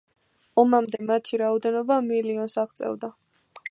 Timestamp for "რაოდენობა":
1.43-2.01